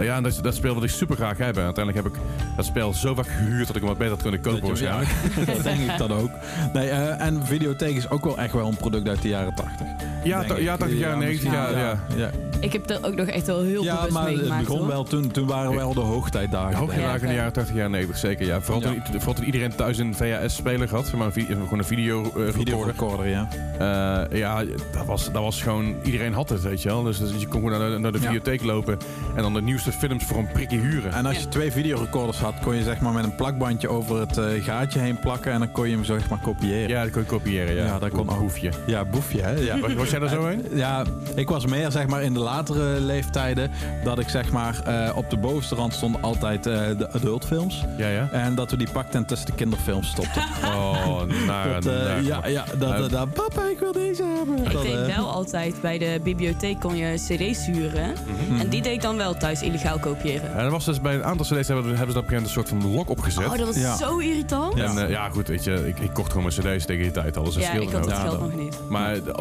[0.00, 1.58] Uh, ja, en dat, dat spel wilde ik super graag hebben.
[1.58, 2.20] En uiteindelijk heb ik
[2.56, 4.78] dat spel zo vaak gehuurd dat ik hem wat beter had kunnen kopen Dat.
[4.78, 5.00] Ja,
[5.54, 6.30] dat denk ik dan ook.
[6.72, 9.86] Nee, eh, en videotheek is ook wel echt wel een product uit de jaren 80.
[10.24, 11.98] Ja, ja, 80 jaar, 90 misschien- jaar, ja.
[12.16, 12.30] ja.
[12.60, 14.64] Ik heb er ook nog echt wel heel Ja, bewust maar het meegemaakt.
[14.64, 14.86] begon hoor.
[14.88, 15.30] wel toen.
[15.30, 16.76] Toen waren wel de hoogtijdagen.
[16.78, 18.46] Hoogtijdagen in de jaren 80, jaren 90, zeker.
[18.46, 18.60] Ja.
[18.60, 18.88] Vooral, Ja.
[19.02, 21.04] Toen, vooral toen iedereen thuis een VHS-speler had.
[21.06, 22.52] Zeg maar, een vi- gewoon een video, eh, recorder.
[22.52, 23.48] Videorecorder, ja.
[23.78, 25.94] Eh, ja, dat was, dat was gewoon...
[26.02, 27.02] Iedereen had het, weet je wel.
[27.02, 28.24] Dus, dus je kon gewoon naar de, naar de Ja.
[28.24, 28.98] videotheek lopen...
[29.36, 31.12] en dan de nieuwste films voor een prikje huren.
[31.12, 34.38] En als je twee videorecorders had, kon je zeg maar met een plakbandje over het
[34.38, 36.88] eh, gaatje heen plakken en dan kon je hem zeg maar kopiëren.
[36.88, 37.84] Ja, dat kon je kopiëren, ja.
[37.84, 38.38] Ja, dat kon ook.
[38.38, 38.70] Hoefje.
[38.86, 39.52] Ja, boefje, hè?
[39.52, 39.78] Ja.
[39.78, 40.62] Was, was jij er zo een?
[40.74, 41.04] Ja,
[41.34, 43.70] ik was meer zeg maar in de latere leeftijden
[44.04, 47.84] dat ik zeg maar eh, op de bovenste rand stonden altijd eh, de adultfilms.
[47.98, 48.28] Ja, ja.
[48.32, 50.40] En dat we die pakten en tussen de kinderfilms stopte.
[50.64, 54.24] Oh, naar, Dat, eh, naar- ja, ja, dat, Nou, dat, dat- papa, ik wil deze
[54.36, 54.58] hebben.
[54.64, 58.12] Ik Dat, deed eh, wel altijd bij de bibliotheek kon je cd's huren.
[58.48, 58.60] Mhm.
[58.60, 60.54] En die deed ik dan wel thuis illegaal kopiëren.
[60.54, 62.46] En dat was dus bij een aantal cd's hebben, hebben ze op een gegeven moment
[62.46, 63.44] een soort van lok opgezet.
[63.46, 63.96] Oh, dat was Ja.
[63.96, 64.74] zo irritant.
[64.74, 67.36] En eh, ja, goed, weet je, ik, ik kocht gewoon mijn cd's tegen die tijd
[67.36, 67.44] al.
[67.44, 68.04] Dus dat Ja, ik had nou.
[68.10, 68.78] het geld dat- nog niet.
[68.88, 69.32] Maar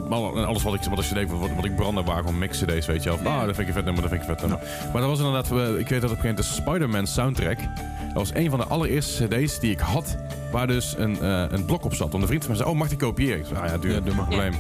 [0.46, 3.04] alles wat ik, wat ik cd, wat, wat ik brandde waren gewoon mix cd's, weet
[3.04, 3.34] je wel.
[3.34, 4.68] Ah, dat vind ik een vet nummer, dat vind ik een vet nummer.
[4.92, 7.58] Maar dat was inderdaad, eh, ik weet dat op een gegeven moment de Spider-Man soundtrack,
[7.58, 10.03] dat was een van de allereerste cd's die ik had,
[10.52, 12.12] waar dus een, eh, een blok op zat.
[12.12, 13.40] Want een vriend van mij zei, oh, mag die kopiëren?
[13.40, 14.30] Ik zei, ah ja, duur, Ja, doe maar, Ja.
[14.30, 14.54] probleem.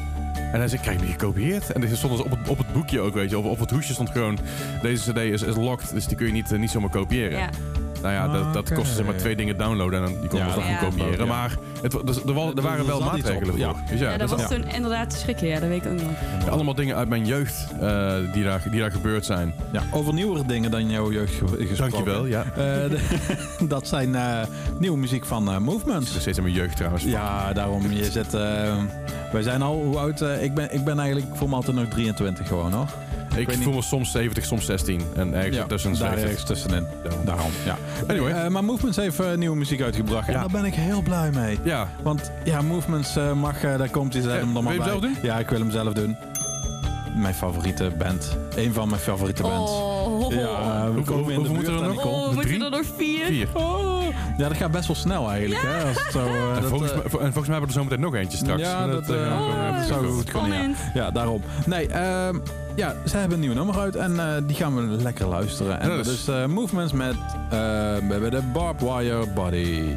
[0.51, 1.71] En hij zei, krijg je die gekopieerd?
[1.71, 3.69] En er stond dus op het, op het boekje ook, weet je, op, op het
[3.71, 4.37] hoesje stond gewoon,
[4.81, 7.39] deze cd is, is locked, dus die kun je niet, eh, niet zomaar kopiëren.
[7.39, 7.49] Ja.
[8.03, 8.73] Nou ja, dat, dat Oké.
[8.73, 10.77] kostte zeg maar twee dingen downloaden en dan, die kon je Ja, nog ja.
[10.77, 11.25] gewoon kopiëren.
[11.25, 11.31] Ja.
[11.33, 13.57] Maar het, dus, er, wa- er waren wel maatregelen voor.
[13.57, 13.73] ja.
[13.89, 14.47] Dus ja, Ja, dus dat was ja.
[14.57, 15.47] toen inderdaad te schrikken.
[15.47, 16.49] Ja, dat weet ik ook nog.
[16.49, 19.53] allemaal dingen uit mijn jeugd eh, die, daar, die daar gebeurd zijn.
[19.71, 21.77] ja, over nieuwere dingen dan jouw jeugd ge- gesproken.
[21.77, 22.43] Dankjewel, ja.
[22.43, 22.53] Eh,
[22.89, 22.99] de-
[23.67, 24.41] dat zijn eh,
[24.79, 27.03] nieuwe muziek van eh, Dat is steeds in mijn jeugd trouwens.
[27.03, 27.91] Ja, daarom.
[27.91, 28.33] Je zit...
[28.33, 28.73] eh,
[29.31, 29.73] wij zijn al...
[29.83, 30.21] Hoe oud?
[30.21, 31.35] eh, ik, ben, ik ben eigenlijk...
[31.35, 32.87] Voel me altijd nog 23 gewoon, hoor.
[33.35, 35.01] Ik voel me soms 70, soms 16.
[35.15, 36.23] En ergens Ja, tussen daar 70.
[36.29, 36.85] ergens tussenin.
[37.03, 37.25] Daarom.
[37.25, 37.77] Daarom, ja.
[38.07, 38.31] Anyway.
[38.31, 40.27] Eh, maar Movements heeft eh, nieuwe muziek uitgebracht.
[40.27, 40.39] En Ja.
[40.39, 41.59] daar ben ik heel blij mee.
[41.63, 43.63] Ja, Want ja, Movements eh, mag...
[43.63, 44.87] eh, daar komt hij er wil maar je hem bij.
[44.87, 45.15] zelf doen?
[45.21, 46.17] Ja, ik wil hem zelf doen.
[47.15, 48.37] Mijn favoriete band.
[48.55, 49.71] Eén van mijn favoriete bands.
[49.71, 49.92] Oh,
[50.39, 51.73] Ja, we komen in de buurt er?
[51.73, 52.09] Nicole.
[52.09, 53.25] oh moeten er nog vier?
[53.25, 53.47] vier.
[53.53, 54.03] Oh.
[54.37, 55.61] Ja, dat gaat best wel snel eigenlijk.
[55.61, 55.87] Hè?
[55.87, 57.99] Als het zo, eh, En dat, volgens, eh, en volgens mij hebben we er zometeen
[57.99, 58.61] nog eentje straks.
[58.61, 60.75] Ja, dat, eh, eh, oh, zou goed kunnen.
[60.93, 61.11] Ja.
[61.11, 61.41] Daarom.
[61.65, 62.35] Nee, ehm,
[62.75, 65.79] ja, ze hebben een nieuw nummer uit en eh, die gaan we lekker luisteren.
[65.79, 67.15] En dat dus- is eh, Movements met
[67.49, 69.95] eh, de Barbed Wire Body.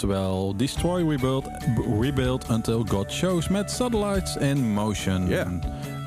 [0.00, 1.48] Oftewel Destroy, Rebuild,
[2.00, 5.28] Rebuild Until God Shows met Satellites in Motion.
[5.28, 5.46] Ja.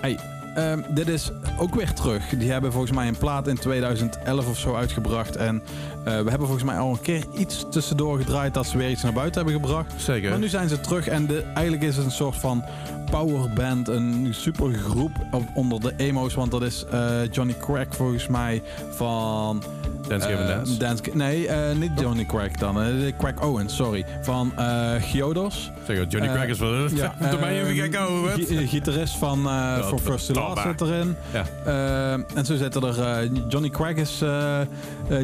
[0.02, 0.20] Hey,
[0.56, 2.30] ehm, dit is ook weer terug.
[2.30, 5.36] Die hebben volgens mij een plaat in 2011 of zo uitgebracht.
[5.36, 5.64] En
[5.98, 9.04] eh, we hebben volgens mij al een keer iets tussendoor gedraaid dat ze weer iets
[9.04, 9.94] naar buiten hebben gebracht.
[9.98, 10.30] Zeker.
[10.30, 12.64] Maar nu zijn ze terug en de, eigenlijk is het een soort van
[13.12, 15.12] powerband, een supergroep
[15.54, 16.34] onder de emo's.
[16.34, 19.64] Want dat is eh, Johnny Crack volgens mij van...
[20.08, 20.78] Dance Gavin eh, Dance.
[20.78, 22.82] Dance- nee, eh, niet Johnny Crack dan.
[22.82, 22.88] eh,
[23.18, 24.06] Crack Owens, sorry.
[24.22, 25.72] Van eh Giodos.
[25.88, 26.74] Zeker, Johnny Eh, Crack is wel...
[26.96, 29.40] Ja, Doe mij even gek eh, Gitarist van
[29.84, 31.16] For First to Last zit erin.
[31.34, 31.44] Ja.
[31.66, 33.02] Eh, en zo zitten er...
[33.02, 34.22] eh, Johnny Crack is...
[34.22, 34.68] eh, eh,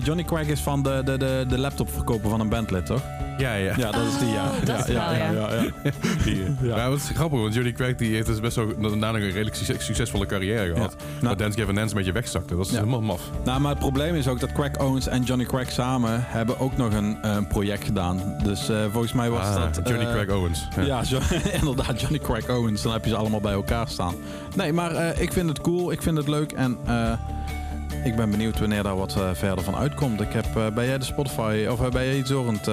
[0.04, 3.02] Johnny Crack is van de, de, de, de laptopverkoper van een bandlid, toch?
[3.40, 3.74] Ja, ja.
[3.78, 4.44] Ja, dat is die, ja.
[4.46, 5.32] Oh, dat ja, is ja, wel, ja, ja.
[5.32, 5.92] ja, ja.
[6.62, 6.76] Ja.
[6.76, 6.90] Ja.
[6.90, 9.86] wat is grappig, want Johnny Crack die heeft dus best wel daarna een redelijk succes-
[9.86, 10.96] succesvolle carrière gehad.
[10.98, 11.04] Nou.
[11.22, 12.56] Maar Dance Gavin Dance een beetje wegzakte.
[12.56, 12.78] Dat is Ja.
[12.78, 13.22] helemaal maf.
[13.44, 16.78] Nou, maar het probleem is ook dat Crack Owens en Johnny Crack samen hebben ook
[16.78, 18.36] nog een eh, project gedaan.
[18.44, 19.80] Dus eh, volgens mij was Ah, dat...
[19.88, 20.68] Johnny eh, Crack Owens.
[20.86, 21.20] Ja, zo,
[21.60, 22.82] inderdaad, Johnny Crack Owens.
[22.82, 24.16] Dan heb je ze allemaal bij elkaar staan.
[24.56, 27.12] Nee, maar eh, ik vind het cool, ik vind het leuk en eh,
[28.04, 30.22] ik ben benieuwd wanneer daar wat verder van uitkomt.
[30.22, 32.68] Ik heb, eh, ben jij de Spotify, of eh, ben jij iets zorgend?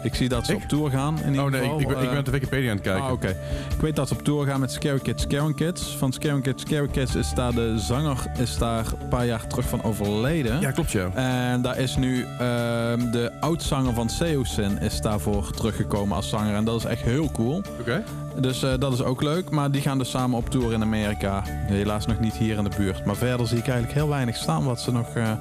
[0.00, 0.62] Eh, ik zie dat ze Ik?
[0.62, 1.18] op tour gaan.
[1.22, 1.80] In ieder Oh nee, ik, geval.
[1.80, 3.04] ik, ben- ik Eh, ben de Wikipedia aan het kijken.
[3.04, 3.28] Ah, oké.
[3.74, 5.96] Ik weet dat ze op tour gaan met Scary Kids, Scary Kids.
[5.98, 9.68] Van Scary Kids, Scary Kids is daar de zanger is daar een paar jaar terug
[9.68, 10.60] van overleden.
[10.60, 11.08] Ja, klopt ja.
[11.14, 16.54] En daar is nu ehm, de oudzanger van Seosin is daarvoor teruggekomen als zanger.
[16.54, 17.62] En dat is echt heel cool.
[17.80, 18.02] Oké.
[18.40, 19.50] Dus eh, dat is ook leuk.
[19.50, 21.42] Maar die gaan dus samen op tour in Amerika.
[21.46, 23.04] Helaas nog niet hier in de buurt.
[23.04, 25.32] Maar verder zie ik eigenlijk heel weinig staan wat ze nog, eh,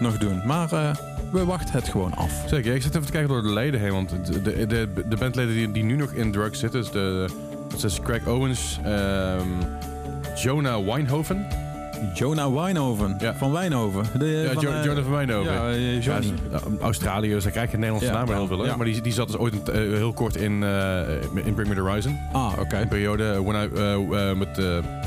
[0.00, 0.40] nog doen.
[0.46, 0.90] Maar eh,
[1.32, 2.44] we wachten het gewoon af.
[2.46, 3.92] Zeker, ik zit even te kijken door de leden heen.
[3.92, 7.28] Want de, de, de, de bandleden die, die nu nog in drugs zitten, is de,
[7.68, 9.48] dat is Craig Owens, ehm,
[10.34, 11.46] Jonah Wijnhoven.
[12.14, 13.16] Jonah Wijnhoven.
[13.18, 13.34] Ja.
[13.34, 14.04] Van Wijnhoven.
[14.18, 15.52] De, Ja, van, Jo- eh, Jonah van Wijnhoven.
[15.52, 16.26] Ja, eh, Ja, Johnny.
[16.26, 18.58] is, uh, Australië, dus hij krijgt geen Nederlandse Ja, naam heel veel.
[18.58, 18.66] hè.
[18.66, 18.76] ja.
[18.76, 21.00] Maar die, die zat dus ooit een, eh, heel kort in, eh,
[21.44, 22.18] in Bring Me The Horizon.
[22.32, 22.76] Ah, oké.
[22.76, 23.92] Een periode eh, when I, eh,
[24.30, 24.64] eh, met eh,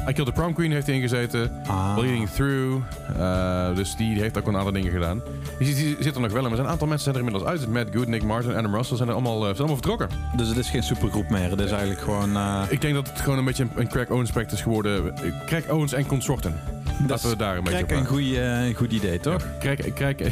[0.10, 1.52] I Killed the Prom Queen heeft hij ingezeten.
[1.68, 1.96] Ah.
[1.96, 2.82] Bleeding Through.
[3.20, 5.22] eh, dus die heeft ook wel een aantal dingen gedaan.
[5.60, 6.48] Die, die, zit er nog wel in.
[6.48, 7.68] Maar zijn een aantal mensen zijn er inmiddels uit.
[7.74, 10.08] Matt Good, Nick Martin, Adam Russell zijn er allemaal, eh, zijn allemaal vertrokken.
[10.36, 11.50] Dus het is geen supergroep meer.
[11.50, 12.36] Het is eigenlijk gewoon...
[12.36, 15.16] eh, Ik denk dat het gewoon een beetje een, een Craig Owens project is geworden.
[15.16, 16.54] Eh, Craig Owens en consorten.
[17.00, 19.44] Dat Laten we daar een beetje op een, goeie, eh, een goed idee, toch?
[19.60, 20.32] Craig, Kijk,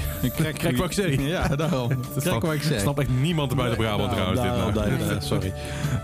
[0.58, 1.16] Kijk wat ik zeg.
[1.32, 1.88] Ja, daarom.
[2.24, 2.80] Kijk wat ik zeg.
[2.80, 4.34] Snapt echt niemand buiten Brabant Daarom,
[4.74, 4.74] trouwens.
[4.74, 5.12] dit, nou.
[5.16, 5.54] eh, sorry.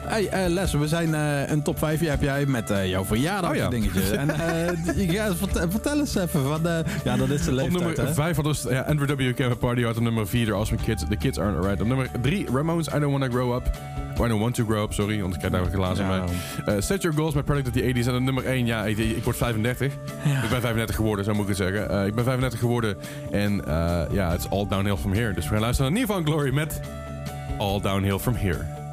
[0.05, 3.49] Hey, eh, Les, we zijn eh, een top 5 heb jij met eh, jouw verjaardag
[3.49, 3.69] Oh ja.
[3.69, 4.17] dingetje.
[4.17, 6.43] En eh, je gaat vertel, vertel eens even.
[6.43, 8.13] Van, eh, ja, dat is de Op leeftijd, nummer hè?
[8.13, 9.33] 5 hadden we ja, Andrew W.
[9.33, 9.97] Came Party Hard.
[9.97, 11.03] Op nummer 4 The Awesome Kids.
[11.09, 11.81] The Kids Aren't Alright.
[11.81, 13.71] Op nummer 3 Ramones I Don't Wanna Grow Up.
[14.25, 15.21] I Don't Want To Grow Up, sorry.
[15.21, 16.23] Want ik krijg daar ook glazen Ja,
[16.65, 16.75] mee.
[16.75, 18.07] Eh, Set Your Goals met Product of the 80s.
[18.07, 19.93] En op nummer 1, ja, ik, ik word 35.
[20.43, 21.89] Ik ben 35 geworden, zo moet ik het zeggen.
[21.89, 22.97] Eh, ik ben 35 geworden.
[23.31, 25.33] En eh, ja, it's all downhill from here.
[25.33, 26.79] Dus we gaan luisteren naar Nirvana Glory met
[27.57, 28.86] All Downhill from Here.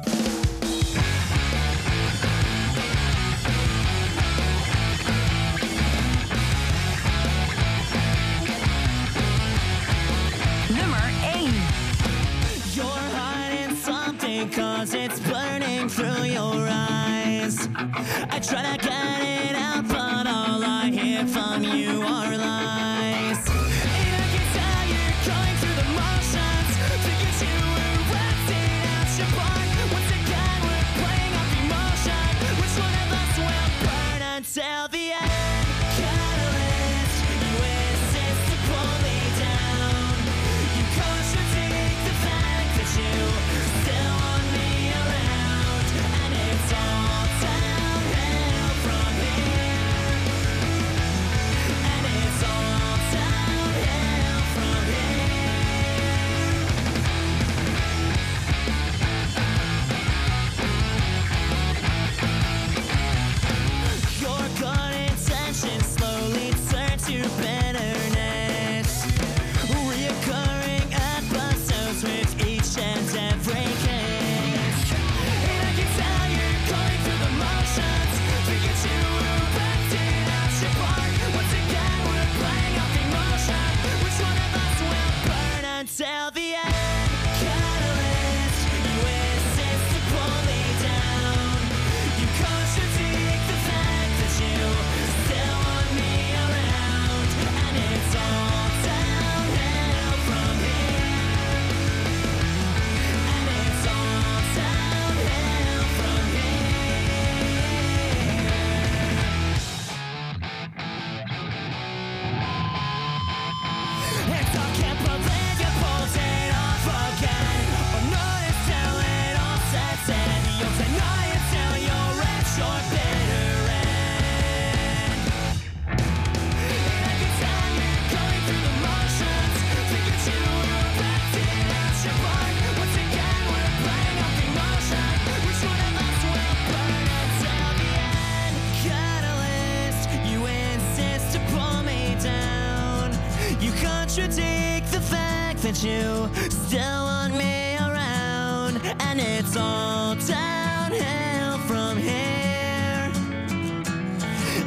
[149.25, 153.11] It's all downhill from here.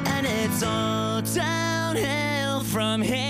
[0.07, 3.28] And it's all downhill from here.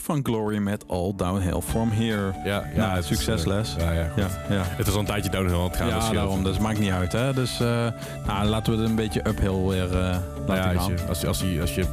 [0.00, 2.32] Fun Glory met All Downhill From Here.
[2.44, 3.76] Ja, ja, Nou, succesles.
[3.76, 4.62] eh, ja, ja, ja, ja.
[4.66, 5.86] Het is al een tijdje downhill aan het gaan.
[5.86, 6.14] dus Ja, scheelt.
[6.14, 6.44] daarom.
[6.44, 7.12] Dus maakt niet uit.
[7.12, 7.34] Hè?
[7.34, 7.86] Dus eh,
[8.26, 10.92] nou, laten we het een beetje uphill weer eh Nou laten ja, als gaan.
[10.96, 11.84] je, als, je, als, je, als je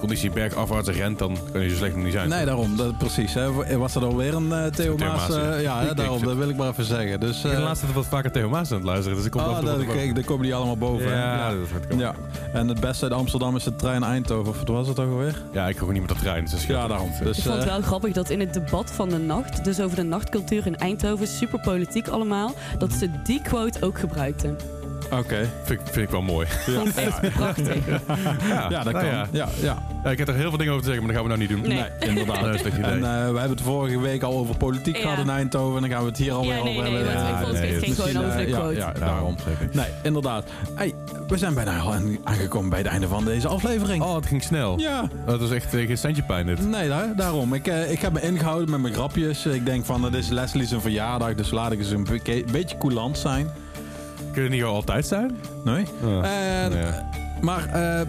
[0.00, 2.28] conditie bergafwaarts rent, dan kan je zo slecht nog niet zijn.
[2.28, 2.76] Nee, daarom.
[2.76, 3.34] Dat, precies.
[3.34, 3.76] Hè.
[3.78, 5.30] Was er alweer een eh Theo Maas?
[5.30, 5.78] Eh, ja.
[5.78, 6.24] hè, Ik- ik daarom.
[6.24, 7.20] Dat wil ik maar even zeggen.
[7.20, 9.24] Dus, Ik ben de eh, laatste tijd wat vaker Theo Maas aan het luisteren, dus
[9.26, 11.08] ik kom ah, daar, kijk, daar komen die allemaal boven.
[11.08, 11.50] Ja, ja.
[11.50, 12.04] dat gaat komen.
[12.04, 12.14] Ja.
[12.52, 14.48] En het beste uit Amsterdam is de trein Eindhoven.
[14.50, 15.42] Of wat was het ook alweer?
[15.52, 16.44] Ja, ik gewoon niet met de trein.
[16.50, 16.66] Dus.
[16.66, 17.08] Ja, daarom.
[17.08, 19.80] Ik Dus, vond het eh, wel grappig dat in het debat van de nacht, dus
[19.80, 24.56] over de nachtcultuur in Eindhoven, super politiek allemaal, dat ze die quote ook gebruikten.
[25.10, 25.48] Oké.
[25.64, 26.46] Vind, ik- vind ik wel mooi.
[26.86, 27.76] Ik echt prachtig.
[28.48, 29.04] Ja, dat nou kan.
[29.04, 29.26] Ja.
[29.30, 29.82] Ja, ja.
[30.04, 31.48] Ja, ik heb er heel veel dingen over te zeggen, maar dat gaan we nou
[31.60, 31.76] niet doen.
[31.76, 32.08] Nee.
[32.08, 32.40] inderdaad.
[32.44, 32.62] Dat is.
[32.82, 35.02] En eh, we hebben het vorige week al over politiek Ja.
[35.02, 35.74] gehad in Eindhoven.
[35.74, 37.14] En dan gaan we het hier alweer Ja, nee, over nee, hebben.
[37.22, 38.76] want Ja, het nee, geen misschien, gewoon over de ja, quote.
[38.76, 39.34] Ja, Nou, daarom.
[39.72, 40.44] Nee, inderdaad.
[40.74, 40.94] Hey,
[41.28, 44.02] we zijn bijna al aan- aangekomen bij het einde van deze aflevering.
[44.02, 44.78] Oh, het ging snel.
[44.78, 46.68] Ja, Dat is echt eh, geen centje pijn dit.
[46.68, 47.54] nee, daar- daarom.
[47.54, 49.46] Ik, eh, ik heb me ingehouden met mijn grapjes.
[49.46, 52.06] Ik denk van, het is Leslie zijn verjaardag, dus laat ik eens een
[52.52, 53.48] beetje coulant zijn.
[54.32, 55.36] Kun je niet gewoon altijd zijn?
[55.64, 55.84] Nee?
[56.22, 57.08] En, ja.
[57.40, 58.06] Maar eh,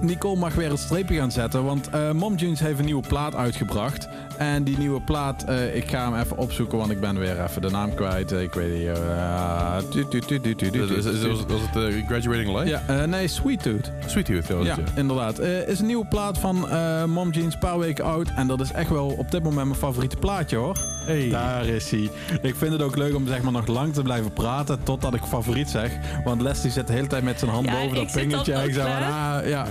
[0.00, 3.34] Nicole mag weer het streepje gaan zetten, want eh Mom Jeans heeft een nieuwe plaat
[3.34, 4.08] uitgebracht.
[4.36, 7.62] En die nieuwe plaat, eh, ik ga hem even opzoeken, want ik ben weer even
[7.62, 8.32] de naam kwijt.
[8.32, 8.86] Ik weet niet.
[8.98, 12.68] eh, tu- tu- tu- tu- tu- tu- tu- Was was het eh, Graduating Light?
[12.68, 13.92] Ja, eh, nee, Sweet Tooth.
[14.06, 14.56] Sweet Tooth, ja.
[14.62, 15.38] Ja, inderdaad.
[15.38, 18.28] Eh is een nieuwe plaat van eh Mom Jeans, een paar weken oud.
[18.36, 20.76] En dat is echt wel op dit moment mijn favoriete plaatje hoor.
[21.06, 21.28] Hey.
[21.28, 22.10] Daar is hij.
[22.42, 25.22] Ik vind het ook leuk om zeg maar nog lang te blijven praten totdat ik
[25.22, 25.92] favoriet zeg.
[26.24, 28.52] Want Leslie zit de hele tijd met zijn hand Ja, boven dat vingertje.
[28.52, 29.40] En ik zeg klaar.
[29.42, 29.66] ah, ja.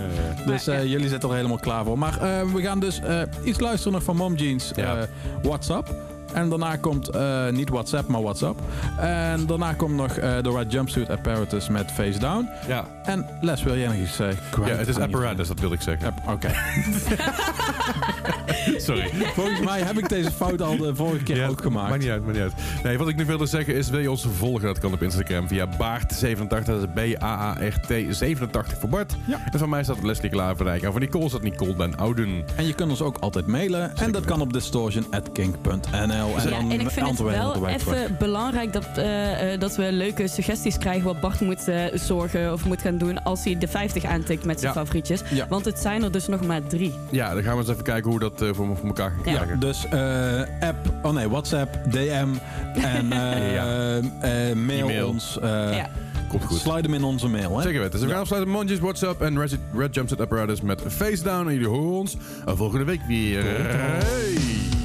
[0.46, 0.90] Dus Maar, eh, ja.
[0.90, 1.98] jullie zitten er helemaal klaar voor.
[1.98, 4.72] Maar eh, we gaan dus eh, iets luisteren nog van Mom Jeans.
[4.76, 5.08] Ja.
[5.42, 6.15] WhatsApp.
[6.36, 8.60] En daarna komt eh, niet WhatsApp, maar WhatsApp.
[8.98, 12.50] En daarna komt nog eh de Red Jumpsuit Apparatus met Face Down.
[12.68, 12.86] Ja.
[13.04, 14.66] En Les, wil jij nog iets zeggen?
[14.66, 16.14] ja, het is apparatus, dat wil ik zeggen.
[16.30, 16.50] Oké.
[18.78, 19.10] Sorry.
[19.34, 21.90] Volgens mij heb ik deze fout al de vorige keer Ja, ook gemaakt.
[21.90, 22.54] Maakt niet uit, maakt niet uit.
[22.84, 24.68] Nee, wat ik nu wilde zeggen is, wil je ons volgen?
[24.68, 29.16] Dat kan op Instagram via Baart87, dat is B-A-A-R-T87 voor Bart.
[29.28, 29.40] Ja.
[29.52, 30.84] En van mij staat Leslie Klaverdijk.
[30.84, 32.44] En van Nicole staat Nicole den Ouden.
[32.56, 33.96] En je kunt ons ook altijd mailen.
[33.96, 34.54] En dat kan op
[36.34, 36.38] distortion.kink.nl.
[36.38, 39.92] En Ja, dan en ik vind het wel even belangrijk dat, eh, eh, dat we
[39.92, 43.68] leuke suggesties krijgen wat Bart moet eh, zorgen of moet gaan doen als hij de
[43.68, 44.80] 50 aantikt met zijn Ja.
[44.80, 45.22] favorietjes.
[45.32, 45.46] Ja.
[45.50, 46.94] Want het zijn er dus nog maar drie.
[47.12, 49.34] Ja, dan gaan we eens even kijken hoe we dat eh, voor, voor elkaar gaan
[49.34, 49.38] Ja.
[49.38, 49.60] krijgen.
[49.60, 52.28] Dus eh, app, oh nee, WhatsApp, DM
[52.82, 53.96] en eh, Ja.
[54.22, 55.08] eh, mail E-mail.
[55.08, 55.40] ons.
[55.42, 55.90] eh ja.
[56.30, 56.60] Komt goed.
[56.60, 57.58] Slide hem in onze mail.
[57.58, 57.62] Hè?
[57.64, 57.92] Zeker weten.
[58.00, 61.48] Dus we gaan afsluiten met Monjes, WhatsApp en Red, Red Jumpset Apparatus met Face Down.
[61.48, 63.44] En jullie horen ons volgende week weer.
[63.44, 64.85] Hey!